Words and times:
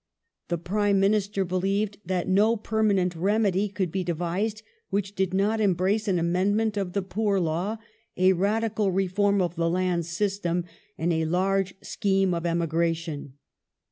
The 0.47 0.57
Prime 0.57 0.99
Minister 0.99 1.45
believed 1.45 1.99
that 2.03 2.27
no 2.27 2.57
permanent 2.57 3.15
remedy 3.15 3.69
could 3.69 3.91
be 3.91 4.03
devised 4.03 4.63
which 4.89 5.13
did 5.13 5.31
not 5.31 5.61
embrace 5.61 6.07
an 6.07 6.17
amendment 6.17 6.75
of 6.75 6.93
the 6.93 7.03
poor 7.03 7.39
law, 7.39 7.77
a 8.17 8.33
radical 8.33 8.91
reform 8.91 9.43
of 9.43 9.55
the 9.55 9.69
land 9.69 10.07
system, 10.07 10.65
and 10.97 11.13
a 11.13 11.25
large 11.25 11.75
scheme 11.83 12.33
of/ 12.33 12.47
emigration. 12.47 13.33